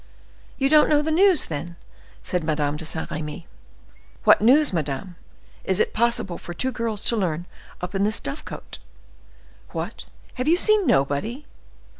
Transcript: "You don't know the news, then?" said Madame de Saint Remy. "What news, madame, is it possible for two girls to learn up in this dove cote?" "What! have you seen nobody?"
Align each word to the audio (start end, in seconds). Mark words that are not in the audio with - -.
"You 0.57 0.67
don't 0.67 0.89
know 0.89 1.03
the 1.03 1.11
news, 1.11 1.45
then?" 1.45 1.75
said 2.23 2.43
Madame 2.43 2.75
de 2.75 2.85
Saint 2.85 3.11
Remy. 3.11 3.45
"What 4.23 4.41
news, 4.41 4.73
madame, 4.73 5.15
is 5.63 5.79
it 5.79 5.93
possible 5.93 6.39
for 6.39 6.55
two 6.55 6.71
girls 6.71 7.05
to 7.05 7.15
learn 7.15 7.45
up 7.81 7.93
in 7.93 8.03
this 8.03 8.19
dove 8.19 8.43
cote?" 8.43 8.79
"What! 9.73 10.05
have 10.37 10.47
you 10.47 10.57
seen 10.57 10.87
nobody?" 10.87 11.45